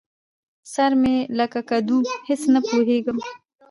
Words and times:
سر 0.73 0.91
مې 1.01 1.15
لکه 1.37 1.59
کدو؛ 1.69 1.97
هېڅ 2.27 2.41
نه 2.53 2.59
پوهېږم. 2.67 3.17